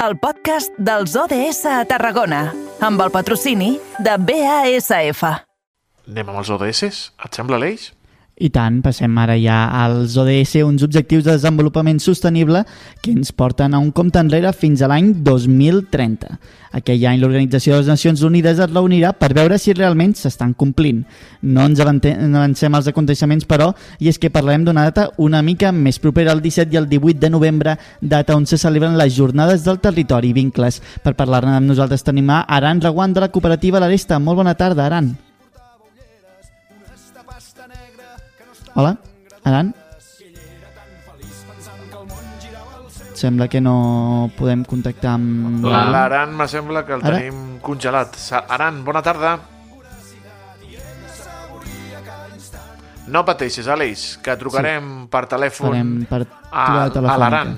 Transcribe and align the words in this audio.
el 0.00 0.16
podcast 0.16 0.72
dels 0.80 1.12
ODS 1.12 1.66
a 1.68 1.82
Tarragona, 1.84 2.46
amb 2.80 3.02
el 3.04 3.10
patrocini 3.12 3.74
de 4.00 4.14
BASF. 4.16 5.24
Anem 6.08 6.30
amb 6.32 6.40
els 6.40 6.50
ODS? 6.56 7.10
Et 7.26 7.36
sembla 7.36 7.58
l'eix? 7.60 7.90
I 8.40 8.48
tant, 8.48 8.78
passem 8.80 9.18
ara 9.20 9.34
ja 9.36 9.66
als 9.82 10.14
ODS, 10.16 10.54
uns 10.64 10.80
objectius 10.86 11.26
de 11.26 11.34
desenvolupament 11.34 11.98
sostenible 12.00 12.62
que 13.02 13.12
ens 13.12 13.34
porten 13.36 13.74
a 13.76 13.80
un 13.82 13.90
compte 13.92 14.16
enrere 14.16 14.54
fins 14.56 14.80
a 14.80 14.88
l'any 14.88 15.10
2030. 15.26 16.38
Aquell 16.72 17.04
any 17.10 17.20
l'Organització 17.20 17.74
de 17.74 17.82
les 17.82 17.90
Nacions 17.92 18.22
Unides 18.24 18.62
es 18.64 18.72
reunirà 18.72 19.12
per 19.12 19.34
veure 19.36 19.58
si 19.60 19.76
realment 19.76 20.16
s'estan 20.16 20.54
complint. 20.56 21.04
No 21.42 21.68
ens 21.68 21.84
avancem 21.84 22.74
als 22.78 22.88
aconteixements, 22.88 23.44
però, 23.44 23.74
i 24.00 24.08
és 24.08 24.16
que 24.16 24.32
parlarem 24.32 24.64
d'una 24.64 24.88
data 24.88 25.10
una 25.18 25.42
mica 25.44 25.68
més 25.68 26.00
propera 26.00 26.32
al 26.32 26.40
17 26.40 26.72
i 26.72 26.80
el 26.80 26.88
18 26.88 27.20
de 27.20 27.34
novembre, 27.36 27.76
data 28.00 28.40
on 28.40 28.48
se 28.48 28.56
celebren 28.56 28.96
les 28.96 29.12
Jornades 29.20 29.68
del 29.68 29.84
Territori 29.84 30.32
i 30.32 30.38
Vincles. 30.40 30.80
Per 31.04 31.12
parlar-ne 31.18 31.58
amb 31.58 31.68
nosaltres 31.68 32.08
tenim 32.08 32.30
a 32.32 32.46
Aran 32.48 32.80
Reguant 32.80 33.12
de 33.12 33.26
la 33.26 33.34
cooperativa 33.34 33.82
L'Aresta. 33.82 34.16
Molt 34.18 34.40
bona 34.40 34.56
tarda, 34.56 34.86
Aran. 34.86 35.18
Hola, 38.74 38.96
Aran? 39.44 39.74
Sembla 43.14 43.48
que 43.52 43.60
no 43.60 44.30
podem 44.38 44.62
contactar 44.64 45.14
amb... 45.18 45.64
L'Aran 45.66 46.32
me 46.36 46.46
sembla 46.48 46.86
que 46.88 46.94
el 46.96 47.02
Ara? 47.04 47.18
tenim 47.18 47.58
congelat. 47.60 48.16
Aran, 48.48 48.80
bona 48.86 49.02
tarda. 49.04 49.34
No 53.10 53.24
pateixis, 53.26 53.66
Aleix, 53.68 54.04
que 54.22 54.36
trucarem 54.38 55.08
per 55.10 55.24
telèfon 55.28 55.72
Farem 55.74 55.90
per 56.08 56.22
a, 56.52 56.86
a 56.86 57.16
l'Aran. 57.18 57.52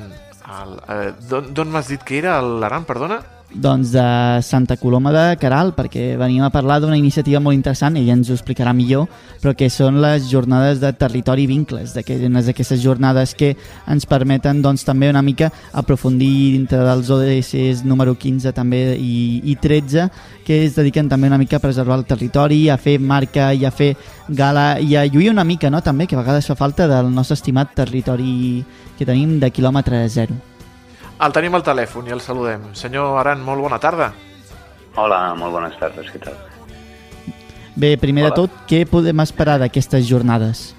Al- 0.52 0.78
eh, 0.88 1.10
D'on 1.28 1.52
d'on 1.54 1.70
m'has 1.70 1.90
dit 1.92 2.02
que 2.02 2.18
era 2.22 2.38
l'Aran, 2.42 2.86
perdona? 2.88 3.20
Doncs 3.54 3.90
de 3.92 4.42
Santa 4.42 4.78
Coloma 4.80 5.12
de 5.12 5.36
Caral, 5.36 5.74
perquè 5.76 6.14
venim 6.16 6.40
a 6.42 6.50
parlar 6.50 6.78
d'una 6.80 6.96
iniciativa 6.96 7.40
molt 7.40 7.54
interessant, 7.54 7.98
ella 8.00 8.14
ens 8.16 8.30
ho 8.30 8.36
explicarà 8.36 8.72
millor, 8.72 9.10
però 9.42 9.52
que 9.56 9.68
són 9.68 10.00
les 10.00 10.30
jornades 10.30 10.80
de 10.80 10.92
territori 10.96 11.44
vincles, 11.46 11.92
d'aquestes 11.92 12.80
jornades 12.80 13.34
que 13.36 13.52
ens 13.92 14.08
permeten 14.08 14.62
doncs, 14.64 14.86
també 14.88 15.10
una 15.12 15.22
mica 15.22 15.50
aprofundir 15.72 16.52
dintre 16.56 16.80
dels 16.86 17.10
ODS 17.12 17.84
número 17.84 18.14
15 18.16 18.54
també 18.56 18.96
i, 18.96 19.42
i 19.44 19.56
13, 19.60 20.08
que 20.46 20.62
es 20.64 20.78
dediquen 20.78 21.10
també 21.12 21.28
una 21.28 21.40
mica 21.40 21.60
a 21.60 21.64
preservar 21.64 21.98
el 22.00 22.06
territori, 22.08 22.70
a 22.72 22.78
fer 22.80 22.98
marca 23.00 23.50
i 23.52 23.66
a 23.66 23.70
fer 23.70 23.92
gala 24.28 24.78
i 24.80 24.96
a 24.96 25.04
lluir 25.04 25.28
una 25.30 25.44
mica, 25.44 25.70
no?, 25.70 25.82
també, 25.84 26.06
que 26.06 26.16
a 26.16 26.22
vegades 26.22 26.48
fa 26.48 26.56
falta 26.56 26.88
del 26.88 27.12
nostre 27.12 27.36
estimat 27.36 27.76
territori 27.76 28.64
que 28.96 29.04
tenim 29.04 29.38
de 29.40 29.52
quilòmetre 29.52 30.06
zero. 30.08 30.51
El 31.22 31.30
tenim 31.30 31.54
al 31.54 31.62
telèfon 31.62 32.08
i 32.08 32.14
el 32.16 32.20
saludem. 32.20 32.72
Senyor 32.74 33.20
Aran, 33.20 33.44
molt 33.46 33.62
bona 33.62 33.78
tarda. 33.78 34.08
Hola, 34.98 35.20
molt 35.38 35.54
bones 35.54 35.76
tardes, 35.78 36.08
què 36.10 36.18
tal? 36.18 36.34
Bé, 37.78 37.94
primer 37.96 38.24
de 38.26 38.30
Hola. 38.32 38.38
tot, 38.40 38.56
què 38.68 38.82
podem 38.90 39.22
esperar 39.22 39.60
d'aquestes 39.62 40.08
jornades? 40.08 40.72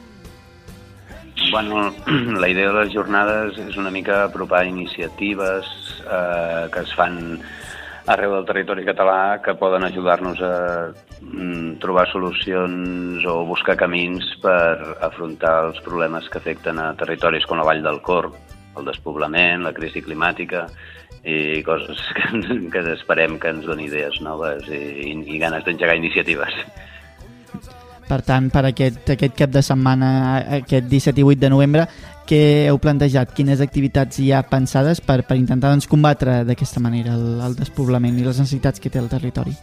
Bueno, 1.49 1.93
la 2.43 2.49
idea 2.51 2.73
de 2.73 2.83
les 2.83 2.91
jornades 2.91 3.57
és 3.57 3.77
una 3.79 3.89
mica 3.89 4.25
apropar 4.25 4.65
iniciatives 4.67 5.69
eh, 6.03 6.67
que 6.73 6.83
es 6.83 6.91
fan 6.97 7.39
arreu 8.11 8.35
del 8.35 8.45
territori 8.45 8.83
català 8.83 9.39
que 9.41 9.55
poden 9.55 9.87
ajudar-nos 9.87 10.41
a 10.43 10.55
mm, 11.21 11.77
trobar 11.79 12.09
solucions 12.11 13.23
o 13.23 13.45
buscar 13.47 13.77
camins 13.79 14.27
per 14.43 14.97
afrontar 15.07 15.69
els 15.69 15.79
problemes 15.87 16.27
que 16.27 16.43
afecten 16.43 16.83
a 16.83 16.91
territoris 16.99 17.47
com 17.47 17.57
la 17.57 17.67
Vall 17.69 17.85
del 17.85 18.01
Corb, 18.03 18.35
el 18.77 18.87
despoblament, 18.89 19.63
la 19.65 19.73
crisi 19.75 20.01
climàtica 20.01 20.67
i 21.23 21.61
coses 21.63 21.99
que, 22.15 22.57
que 22.71 22.81
esperem 22.93 23.37
que 23.39 23.53
ens 23.53 23.67
doni 23.67 23.87
idees 23.87 24.19
noves 24.21 24.67
i, 24.67 25.13
i 25.13 25.39
ganes 25.39 25.63
d'engegar 25.65 25.95
iniciatives. 25.99 26.57
Per 28.03 28.19
tant, 28.27 28.49
per 28.51 28.65
aquest, 28.67 29.07
aquest 29.15 29.35
cap 29.37 29.51
de 29.53 29.61
setmana, 29.63 30.09
aquest 30.59 30.89
17 30.91 31.21
i 31.21 31.23
8 31.23 31.39
de 31.39 31.51
novembre, 31.53 31.85
què 32.27 32.41
heu 32.67 32.77
plantejat? 32.83 33.31
Quines 33.35 33.61
activitats 33.63 34.19
hi 34.19 34.31
ha 34.31 34.43
pensades 34.47 34.99
per, 35.03 35.21
per 35.27 35.37
intentar 35.39 35.71
doncs, 35.71 35.87
combatre 35.91 36.41
d'aquesta 36.47 36.83
manera 36.83 37.15
el, 37.15 37.39
el 37.47 37.55
despoblament 37.55 38.19
i 38.19 38.25
les 38.27 38.41
necessitats 38.43 38.83
que 38.83 38.91
té 38.91 38.99
el 38.99 39.09
territori? 39.11 39.55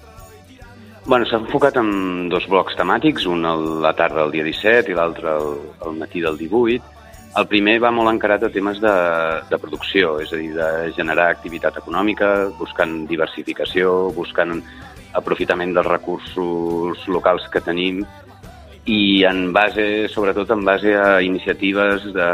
Bueno, 1.06 1.26
s'ha 1.26 1.40
enfocat 1.40 1.76
en 1.80 2.28
dos 2.32 2.46
blocs 2.48 2.76
temàtics, 2.78 3.26
un 3.28 3.44
a 3.48 3.54
la 3.56 3.92
tarda 3.96 4.24
del 4.24 4.34
dia 4.36 4.44
17 4.46 4.92
i 4.92 4.96
l'altre 4.96 5.30
al, 5.32 5.54
al 5.86 5.96
matí 6.00 6.24
del 6.24 6.36
18. 6.40 6.99
El 7.38 7.46
primer 7.46 7.76
va 7.78 7.92
molt 7.94 8.10
encarat 8.10 8.42
a 8.42 8.50
temes 8.50 8.80
de, 8.82 8.92
de 9.46 9.58
producció, 9.62 10.16
és 10.18 10.32
a 10.34 10.38
dir, 10.40 10.50
de 10.56 10.90
generar 10.96 11.28
activitat 11.30 11.76
econòmica, 11.78 12.50
buscant 12.58 13.04
diversificació, 13.06 14.10
buscant 14.16 14.56
aprofitament 15.14 15.74
dels 15.76 15.86
recursos 15.86 17.06
locals 17.06 17.46
que 17.52 17.62
tenim 17.62 18.02
i 18.90 19.22
en 19.28 19.52
base, 19.54 20.08
sobretot 20.10 20.50
en 20.56 20.64
base 20.66 20.96
a 20.98 21.20
iniciatives 21.22 22.08
de, 22.14 22.30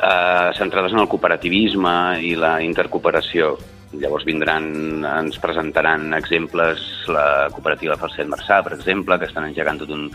eh, 0.00 0.50
centrades 0.56 0.92
en 0.92 1.00
el 1.04 1.08
cooperativisme 1.08 2.22
i 2.22 2.34
la 2.34 2.56
intercooperació. 2.62 3.56
Llavors 3.96 4.24
vindran, 4.24 5.04
ens 5.04 5.36
presentaran 5.38 6.12
exemples, 6.16 6.80
la 7.08 7.48
cooperativa 7.52 7.96
Falset 8.00 8.28
Marçà, 8.28 8.62
per 8.64 8.74
exemple, 8.74 9.18
que 9.18 9.28
estan 9.28 9.46
engegant 9.50 9.78
tot 9.84 9.92
un, 9.94 10.08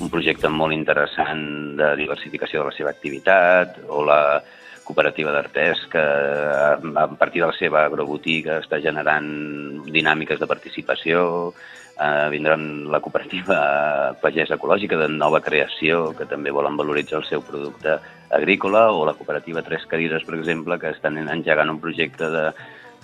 un 0.00 0.10
projecte 0.10 0.48
molt 0.48 0.74
interessant 0.76 1.76
de 1.78 1.94
diversificació 1.98 2.62
de 2.62 2.70
la 2.70 2.76
seva 2.76 2.92
activitat, 2.94 3.80
o 3.88 4.04
la 4.06 4.20
cooperativa 4.88 5.32
d'Artés, 5.34 5.82
que 5.92 6.00
a 6.00 7.08
partir 7.18 7.42
de 7.42 7.50
la 7.50 7.56
seva 7.58 7.82
agrobotiga 7.84 8.60
està 8.62 8.80
generant 8.80 9.28
dinàmiques 9.84 10.40
de 10.40 10.48
participació, 10.48 11.52
eh, 11.98 12.28
vindran 12.32 12.86
la 12.92 13.02
cooperativa 13.04 13.58
Pagès 14.22 14.54
Ecològica 14.54 14.96
de 14.96 15.10
nova 15.12 15.42
creació, 15.44 16.14
que 16.16 16.28
també 16.30 16.54
volen 16.54 16.78
valoritzar 16.78 17.20
el 17.20 17.28
seu 17.28 17.42
producte 17.42 17.98
agrícola, 18.30 18.88
o 18.92 19.04
la 19.04 19.16
cooperativa 19.18 19.62
Tres 19.66 19.84
Cadires, 19.86 20.24
per 20.24 20.38
exemple, 20.38 20.78
que 20.78 20.94
estan 20.94 21.18
engegant 21.18 21.70
un 21.74 21.80
projecte 21.80 22.30
de 22.30 22.50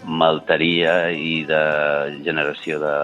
malteria 0.04 1.10
i 1.10 1.44
de 1.48 1.64
generació 2.24 2.80
de, 2.80 2.96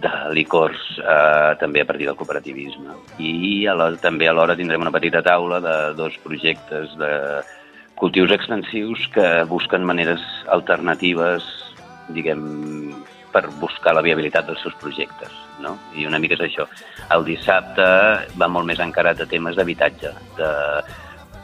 de 0.00 0.10
licors 0.34 0.78
eh, 0.98 1.54
també 1.58 1.82
a 1.82 1.86
partir 1.88 2.06
del 2.06 2.16
cooperativisme. 2.18 2.94
I 3.18 3.66
a 3.66 3.74
la, 3.78 3.90
també 4.00 4.28
alhora 4.30 4.56
tindrem 4.58 4.84
una 4.84 4.94
petita 4.94 5.22
taula 5.26 5.60
de 5.64 5.76
dos 5.98 6.16
projectes 6.22 6.94
de 7.00 7.12
cultius 7.98 8.30
extensius 8.36 9.08
que 9.14 9.26
busquen 9.50 9.86
maneres 9.86 10.22
alternatives, 10.54 11.46
diguem, 12.14 12.94
per 13.32 13.48
buscar 13.58 13.92
la 13.96 14.04
viabilitat 14.06 14.46
dels 14.46 14.62
seus 14.62 14.76
projectes. 14.80 15.34
No? 15.58 15.74
I 15.98 16.06
una 16.06 16.20
mica 16.22 16.38
és 16.38 16.46
això. 16.46 16.68
El 17.14 17.26
dissabte 17.26 17.84
va 18.38 18.48
molt 18.48 18.70
més 18.70 18.78
encarat 18.80 19.20
a 19.20 19.26
temes 19.28 19.58
d'habitatge, 19.58 20.14
de, 20.38 20.50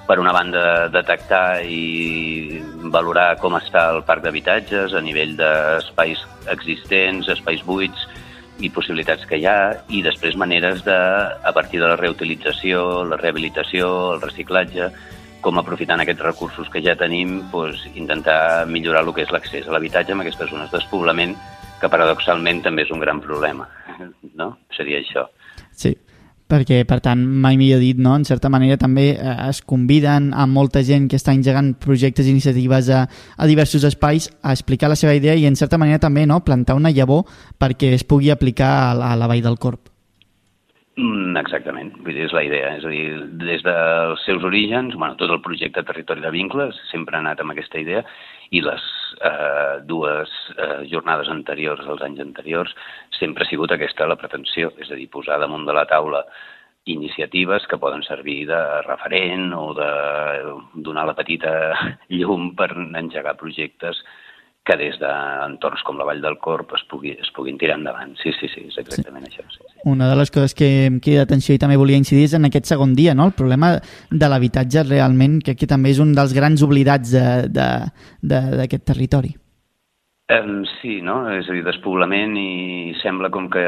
per 0.07 0.21
una 0.23 0.33
banda, 0.37 0.87
detectar 0.95 1.65
i 1.67 2.63
valorar 2.95 3.35
com 3.43 3.59
està 3.59 3.89
el 3.97 4.05
parc 4.07 4.23
d'habitatges 4.23 4.95
a 4.95 5.03
nivell 5.03 5.35
d'espais 5.41 6.23
existents, 6.55 7.33
espais 7.35 7.67
buits 7.67 8.07
i 8.63 8.71
possibilitats 8.71 9.27
que 9.27 9.39
hi 9.41 9.47
ha, 9.51 9.57
i 9.91 10.03
després 10.05 10.37
maneres 10.39 10.85
de, 10.87 10.95
a 10.95 11.53
partir 11.57 11.81
de 11.83 11.89
la 11.91 11.99
reutilització, 11.99 13.03
la 13.09 13.19
rehabilitació, 13.19 13.89
el 14.15 14.23
reciclatge, 14.23 14.91
com 15.45 15.59
aprofitant 15.61 16.01
aquests 16.01 16.25
recursos 16.25 16.71
que 16.73 16.81
ja 16.85 16.95
tenim, 16.97 17.41
doncs, 17.53 17.83
intentar 17.95 18.65
millorar 18.71 19.03
el 19.05 19.13
que 19.13 19.27
és 19.27 19.35
l'accés 19.35 19.69
a 19.69 19.75
l'habitatge 19.75 20.15
en 20.15 20.23
aquestes 20.23 20.51
zones 20.51 20.71
de 20.71 20.79
despoblament, 20.79 21.35
que 21.81 21.91
paradoxalment 21.93 22.63
també 22.65 22.87
és 22.87 22.95
un 22.95 23.03
gran 23.03 23.21
problema. 23.25 23.69
No? 24.35 24.49
Seria 24.75 24.99
això. 24.99 25.29
Sí, 25.79 25.93
perquè, 26.51 26.83
per 26.89 27.01
tant, 27.05 27.23
mai 27.25 27.57
millor 27.61 27.81
dit, 27.83 27.99
no? 27.99 28.15
en 28.19 28.27
certa 28.29 28.51
manera 28.53 28.77
també 28.81 29.11
eh, 29.15 29.37
es 29.49 29.63
conviden 29.65 30.33
a 30.35 30.47
molta 30.51 30.83
gent 30.85 31.09
que 31.09 31.19
està 31.21 31.33
engegant 31.33 31.73
projectes 31.81 32.29
i 32.29 32.35
iniciatives 32.35 32.91
a, 32.93 33.07
a 33.09 33.49
diversos 33.49 33.87
espais 33.89 34.29
a 34.43 34.53
explicar 34.53 34.93
la 34.93 34.99
seva 35.01 35.17
idea 35.17 35.35
i, 35.35 35.47
en 35.49 35.57
certa 35.57 35.81
manera, 35.81 36.03
també 36.03 36.27
no? 36.27 36.43
plantar 36.45 36.77
una 36.79 36.93
llavor 36.93 37.25
perquè 37.59 37.95
es 37.97 38.05
pugui 38.05 38.31
aplicar 38.31 38.71
a 38.85 38.95
la, 38.99 39.13
a 39.15 39.19
la 39.21 39.31
Vall 39.31 39.45
del 39.45 39.59
Corp. 39.59 39.91
Mm, 40.95 41.35
Exactament, 41.41 41.91
vull 42.05 42.15
dir, 42.15 42.29
és 42.29 42.35
la 42.37 42.45
idea. 42.47 42.75
És 42.79 42.85
a 42.87 42.93
dir, 42.93 43.07
des 43.41 43.65
dels 43.67 44.27
seus 44.29 44.45
orígens, 44.47 44.95
bueno, 44.95 45.19
tot 45.19 45.33
el 45.33 45.43
projecte 45.43 45.83
Territori 45.83 46.23
de 46.23 46.31
Vincles 46.31 46.79
sempre 46.93 47.17
ha 47.17 47.25
anat 47.25 47.43
amb 47.43 47.55
aquesta 47.55 47.81
idea 47.83 48.05
i 48.55 48.63
les 48.63 48.85
eh, 49.21 49.77
dues 49.87 50.33
eh, 50.57 50.83
jornades 50.91 51.31
anteriors, 51.33 51.87
els 51.87 52.03
anys 52.03 52.21
anteriors, 52.25 52.75
sempre 53.19 53.45
ha 53.45 53.51
sigut 53.51 53.73
aquesta 53.73 54.09
la 54.09 54.19
pretensió, 54.21 54.73
és 54.79 54.91
a 54.91 54.99
dir, 54.99 55.09
posar 55.13 55.39
damunt 55.43 55.67
de 55.67 55.77
la 55.77 55.87
taula 55.91 56.25
iniciatives 56.85 57.65
que 57.67 57.81
poden 57.81 58.03
servir 58.05 58.45
de 58.51 58.61
referent 58.85 59.55
o 59.57 59.73
de 59.77 59.91
donar 60.85 61.07
la 61.09 61.17
petita 61.17 61.55
llum 62.17 62.53
per 62.59 62.71
engegar 62.77 63.39
projectes 63.41 64.03
que 64.65 64.77
des 64.81 64.97
d'entorns 65.01 65.83
com 65.85 65.99
la 66.01 66.07
Vall 66.09 66.23
del 66.25 66.39
Corp 66.41 66.73
es, 66.77 66.83
pugui, 66.89 67.13
es 67.21 67.31
puguin 67.37 67.59
tirar 67.61 67.77
endavant. 67.77 68.15
Sí, 68.23 68.33
sí, 68.39 68.49
sí, 68.49 68.65
és 68.71 68.81
exactament 68.81 69.29
sí. 69.29 69.35
això. 69.35 69.45
Sí, 69.53 69.61
sí. 69.61 69.77
Una 69.93 70.09
de 70.09 70.17
les 70.17 70.33
coses 70.33 70.57
que 70.57 70.71
em 70.87 70.99
crida 71.05 71.27
atenció 71.29 71.55
i 71.55 71.61
també 71.61 71.77
volia 71.77 72.01
incidir 72.01 72.25
és 72.31 72.37
en 72.39 72.49
aquest 72.49 72.73
segon 72.73 72.97
dia, 72.97 73.15
no? 73.15 73.29
el 73.29 73.37
problema 73.37 73.75
de 74.11 74.33
l'habitatge 74.33 74.87
realment, 74.89 75.43
que 75.45 75.53
aquí 75.53 75.69
també 75.69 75.93
és 75.93 76.01
un 76.01 76.17
dels 76.17 76.33
grans 76.37 76.65
oblidats 76.65 77.13
d'aquest 77.13 77.53
de, 77.53 77.71
de, 78.25 78.45
d'aquest 78.63 78.87
territori. 78.89 79.35
Um, 80.33 80.63
sí, 80.81 81.03
no? 81.05 81.19
És 81.29 81.51
a 81.51 81.53
dir, 81.53 81.61
despoblament 81.67 82.33
i 82.41 82.95
sembla 83.03 83.29
com 83.29 83.51
que 83.53 83.61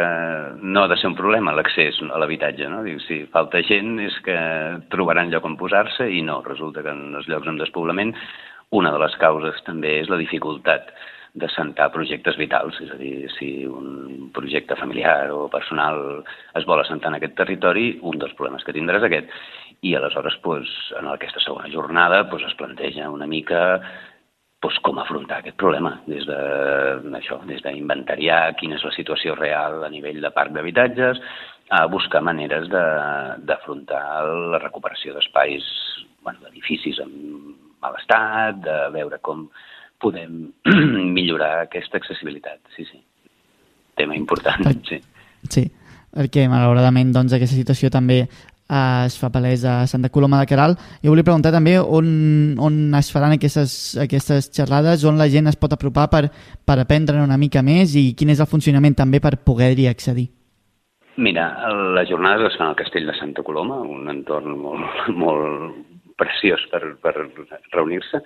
no 0.64 0.87
ha 0.87 0.88
de 0.88 0.96
ser 0.96 1.10
un 1.10 1.16
problema 1.19 1.52
l'accés 1.52 1.99
a 2.00 2.16
l'habitatge, 2.16 2.70
no? 2.72 2.81
Diu, 2.87 2.96
si 3.04 3.26
falta 3.28 3.60
gent 3.60 3.99
és 4.00 4.16
que 4.25 4.37
trobaran 4.88 5.28
lloc 5.28 5.44
on 5.44 5.58
posar-se 5.60 6.08
i 6.08 6.22
no, 6.25 6.38
resulta 6.46 6.81
que 6.81 6.94
en 6.96 7.20
els 7.20 7.28
llocs 7.28 7.52
amb 7.52 7.60
despoblament 7.60 8.14
una 8.70 8.90
de 8.92 8.98
les 8.98 9.14
causes 9.20 9.60
també 9.66 9.98
és 10.00 10.08
la 10.10 10.18
dificultat 10.18 10.90
d'assentar 11.36 11.90
projectes 11.92 12.38
vitals, 12.40 12.78
és 12.80 12.90
a 12.94 12.96
dir, 12.96 13.28
si 13.36 13.50
un 13.68 14.30
projecte 14.34 14.76
familiar 14.80 15.28
o 15.34 15.46
personal 15.52 16.22
es 16.56 16.64
vol 16.64 16.80
assentar 16.80 17.12
en 17.12 17.18
aquest 17.18 17.36
territori, 17.36 17.98
un 18.00 18.16
dels 18.18 18.32
problemes 18.38 18.64
que 18.64 18.72
tindrà 18.72 18.98
és 18.98 19.06
aquest. 19.06 19.32
I 19.84 19.92
aleshores, 19.98 20.38
doncs, 20.42 20.72
en 20.96 21.10
aquesta 21.12 21.42
segona 21.44 21.68
jornada, 21.72 22.22
doncs, 22.30 22.46
es 22.48 22.56
planteja 22.56 23.10
una 23.12 23.28
mica 23.28 23.60
doncs, 24.64 24.80
com 24.82 24.98
afrontar 24.98 25.42
aquest 25.42 25.58
problema, 25.60 25.98
des 26.08 26.24
de, 26.26 26.40
això, 27.20 27.42
des 27.46 27.60
d'inventariar 27.62 28.56
quina 28.56 28.80
és 28.80 28.88
la 28.88 28.94
situació 28.96 29.36
real 29.36 29.84
a 29.84 29.92
nivell 29.92 30.22
de 30.24 30.32
parc 30.32 30.56
d'habitatges, 30.56 31.20
a 31.76 31.84
buscar 31.90 32.22
maneres 32.22 32.70
d'afrontar 32.70 34.24
la 34.54 34.62
recuperació 34.62 35.12
d'espais, 35.14 35.68
bueno, 36.22 36.40
d'edificis 36.46 36.98
en 37.02 37.12
mal 37.82 37.96
estat, 38.00 38.61
de 38.64 38.76
veure 38.94 39.20
com 39.25 39.46
podem 40.02 40.50
millorar 41.17 41.67
aquesta 41.67 42.00
accessibilitat. 42.00 42.61
Sí, 42.76 42.87
sí. 42.90 43.00
Tema 43.96 44.17
important, 44.17 44.67
sí. 44.88 45.00
Sí, 45.49 45.62
perquè 46.12 46.44
malauradament 46.50 47.14
doncs, 47.14 47.32
aquesta 47.37 47.56
situació 47.56 47.88
també 47.93 48.25
eh, 48.25 49.06
es 49.06 49.17
fa 49.20 49.31
palès 49.32 49.64
a 49.64 49.78
Santa 49.87 50.11
Coloma 50.12 50.40
de 50.43 50.50
Caral. 50.50 50.76
Jo 51.02 51.14
volia 51.14 51.26
preguntar 51.26 51.52
també 51.55 51.76
on, 51.81 52.56
on 52.61 52.78
es 52.99 53.11
faran 53.14 53.37
aquestes, 53.37 53.96
aquestes 54.02 54.50
xerrades, 54.52 55.05
on 55.08 55.19
la 55.20 55.31
gent 55.32 55.49
es 55.49 55.56
pot 55.56 55.73
apropar 55.73 56.08
per, 56.12 56.26
per 56.64 56.78
aprendre 56.82 57.23
una 57.23 57.40
mica 57.40 57.62
més 57.62 57.96
i 57.96 58.11
quin 58.19 58.34
és 58.34 58.43
el 58.43 58.50
funcionament 58.50 58.99
també 58.99 59.23
per 59.25 59.38
poder-hi 59.44 59.88
accedir. 59.88 60.28
Mira, 61.17 61.46
les 61.96 62.11
jornades 62.11 62.50
es 62.50 62.58
fan 62.58 62.69
al 62.69 62.76
Castell 62.76 63.06
de 63.08 63.14
Santa 63.17 63.40
Coloma, 63.43 63.78
un 63.81 64.05
entorn 64.12 64.52
molt, 64.61 65.06
molt 65.17 65.95
preciós 66.20 66.62
per, 66.72 66.82
per 67.02 67.14
reunir-se. 67.72 68.22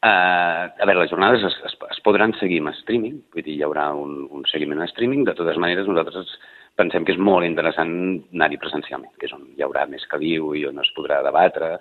Uh, 0.00 0.64
a 0.80 0.86
veure, 0.88 1.02
les 1.02 1.10
jornades 1.12 1.42
es, 1.44 1.56
es, 1.68 1.74
es 1.92 1.98
podran 2.00 2.32
seguir 2.38 2.62
en 2.62 2.70
streaming, 2.72 3.18
vull 3.34 3.44
dir, 3.44 3.58
hi 3.58 3.64
haurà 3.66 3.90
un, 3.92 4.22
un 4.32 4.46
seguiment 4.48 4.80
en 4.80 4.88
streaming. 4.88 5.26
De 5.28 5.34
totes 5.36 5.60
maneres, 5.60 5.88
nosaltres 5.90 6.30
pensem 6.80 7.04
que 7.04 7.12
és 7.12 7.20
molt 7.20 7.44
interessant 7.44 7.92
anar-hi 8.32 8.60
presencialment, 8.62 9.12
que 9.20 9.28
és 9.28 9.34
on 9.36 9.44
hi 9.56 9.66
haurà 9.66 9.84
més 9.90 10.06
caliu 10.08 10.54
i 10.56 10.64
on 10.70 10.80
es 10.80 10.92
podrà 10.96 11.20
debatre. 11.26 11.74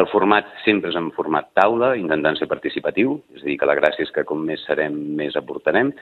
El 0.00 0.08
format 0.10 0.50
sempre 0.64 0.90
és 0.90 0.98
en 0.98 1.12
format 1.14 1.52
taula, 1.58 1.92
intentant 1.98 2.38
ser 2.38 2.50
participatiu, 2.50 3.20
és 3.36 3.44
a 3.44 3.46
dir, 3.46 3.56
que 3.60 3.70
la 3.70 3.78
gràcia 3.78 4.06
és 4.06 4.10
que 4.14 4.26
com 4.26 4.42
més 4.46 4.62
serem, 4.66 4.96
més 5.18 5.38
aportarem, 5.38 5.92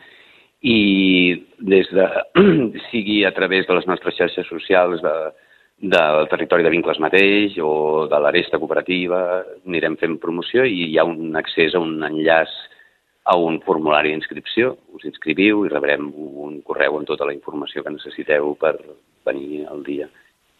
i 0.65 0.79
des 1.61 1.93
de, 1.95 2.09
sigui 2.89 3.21
a 3.29 3.35
través 3.37 3.69
de 3.69 3.77
les 3.77 3.87
nostres 3.93 4.17
xarxes 4.17 4.49
socials 4.49 5.05
de, 5.05 5.15
del 5.79 6.27
territori 6.31 6.65
de 6.67 6.73
vincles 6.75 6.99
mateix 6.99 7.55
o 7.63 8.07
de 8.11 8.19
l'aresta 8.19 8.59
cooperativa, 8.59 9.45
anirem 9.67 9.97
fent 10.01 10.19
promoció 10.19 10.65
i 10.67 10.89
hi 10.89 10.99
ha 10.99 11.07
un 11.07 11.37
accés 11.39 11.75
a 11.75 11.83
un 11.83 12.03
enllaç 12.03 12.51
a 13.29 13.37
un 13.37 13.61
formulari 13.61 14.11
d'inscripció, 14.11 14.73
us 14.97 15.05
inscriviu 15.05 15.67
i 15.67 15.71
rebrem 15.71 16.09
un 16.17 16.61
correu 16.67 16.97
amb 16.97 17.07
tota 17.07 17.29
la 17.29 17.37
informació 17.37 17.85
que 17.85 17.93
necessiteu 17.93 18.55
per 18.59 18.75
venir 19.29 19.67
al 19.69 19.85
dia. 19.85 20.09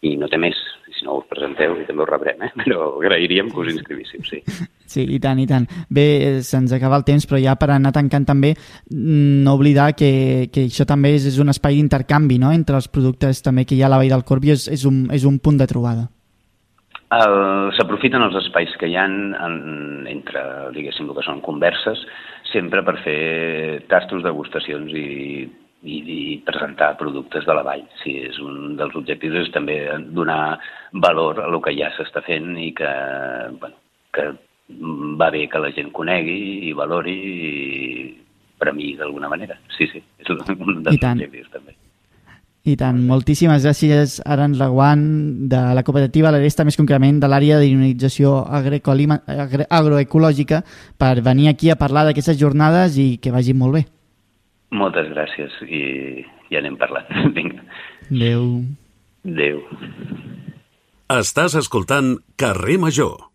I 0.05 0.15
no 0.15 0.29
té 0.31 0.37
més, 0.39 0.55
si 0.95 1.03
no 1.03 1.17
us 1.19 1.27
presenteu 1.27 1.75
i 1.75 1.87
també 1.87 2.05
us 2.05 2.11
rebrem, 2.13 2.45
eh? 2.45 2.51
però 2.61 2.93
agrairíem 3.01 3.49
que 3.51 3.65
us 3.65 3.73
inscrivíssiu, 3.73 4.23
sí. 4.23 4.43
Sí, 4.89 5.05
i 5.05 5.19
tant, 5.21 5.37
i 5.37 5.45
tant. 5.49 5.67
Bé, 5.93 6.41
se'ns 6.45 6.73
acaba 6.73 6.97
el 6.97 7.05
temps, 7.05 7.27
però 7.29 7.37
ja 7.41 7.53
per 7.61 7.69
anar 7.75 7.93
tancant 7.93 8.25
també, 8.25 8.55
mm, 8.89 9.43
no 9.45 9.53
oblidar 9.59 9.91
que, 9.93 10.49
que 10.53 10.65
això 10.65 10.87
també 10.89 11.13
és, 11.17 11.27
és 11.29 11.37
un 11.39 11.53
espai 11.53 11.77
d'intercanvi 11.77 12.39
no? 12.41 12.53
entre 12.55 12.79
els 12.79 12.89
productes 12.89 13.43
també 13.45 13.67
que 13.69 13.77
hi 13.77 13.83
ha 13.83 13.89
a 13.89 13.93
la 13.93 13.99
Vall 14.01 14.15
del 14.15 14.25
Corbi, 14.25 14.55
és, 14.55 14.65
és, 14.67 14.85
un, 14.89 15.05
és 15.13 15.27
un 15.29 15.37
punt 15.37 15.61
de 15.61 15.69
trobada. 15.69 16.09
S'aprofiten 17.09 18.21
els 18.21 18.35
espais 18.37 18.73
que 18.77 18.89
hi 18.89 18.97
han 18.97 19.33
en, 19.33 19.55
entre, 20.09 20.41
diguéssim, 20.75 21.07
el 21.09 21.17
que 21.17 21.25
són 21.25 21.39
converses, 21.45 22.01
sempre 22.51 22.83
per 22.85 22.99
fer 23.01 23.21
tastos, 23.89 24.21
degustacions 24.25 24.93
i, 24.93 25.07
i, 25.85 25.95
i 26.01 26.19
presentar 26.45 26.95
productes 26.99 27.45
de 27.45 27.55
la 27.57 27.63
vall. 27.65 27.85
Sí, 28.03 28.13
és 28.29 28.37
un 28.43 28.75
dels 28.77 28.97
objectius 28.99 29.39
és 29.45 29.53
també 29.55 29.79
donar 30.13 30.59
valor 30.93 31.41
a 31.41 31.49
el 31.49 31.57
que 31.65 31.73
ja 31.77 31.89
s'està 31.95 32.21
fent 32.25 32.53
i 32.61 32.71
que, 32.77 32.93
bueno, 33.61 33.77
que 34.13 34.29
va 35.19 35.29
bé 35.33 35.45
que 35.51 35.61
la 35.61 35.73
gent 35.75 35.91
conegui 35.95 36.39
i 36.69 36.73
valori 36.77 37.19
i 37.19 38.15
premi 38.59 38.95
d'alguna 38.99 39.29
manera. 39.31 39.59
Sí, 39.75 39.87
sí, 39.91 40.01
és 40.19 40.31
un 40.31 40.41
dels 40.43 41.03
objectius 41.03 41.51
també. 41.53 41.75
I 42.67 42.75
tant, 42.77 42.97
moltíssimes 43.07 43.63
gràcies 43.63 44.17
Aran 44.27 44.57
Laguant 44.59 45.05
de 45.49 45.61
la 45.73 45.83
cooperativa 45.87 46.31
l'Aresta, 46.33 46.65
més 46.67 46.77
concretament 46.77 47.21
de 47.23 47.29
l'àrea 47.31 47.57
d'ionització 47.61 48.33
agroecològica 48.51 50.59
per 50.99 51.13
venir 51.25 51.47
aquí 51.49 51.71
a 51.71 51.79
parlar 51.79 52.03
d'aquestes 52.09 52.37
jornades 52.37 52.99
i 52.99 53.13
que 53.23 53.31
vagi 53.31 53.55
molt 53.55 53.79
bé. 53.79 53.85
Moltes 54.75 55.07
gràcies 55.15 55.55
i 55.65 56.25
ja 56.51 56.59
anem 56.59 56.75
parlant. 56.77 57.07
Vinga. 57.37 57.63
Adéu. 58.11 58.43
Adéu. 59.25 59.63
Estàs 61.15 61.55
escoltant 61.57 62.19
Carrer 62.37 62.77
Major 62.77 63.29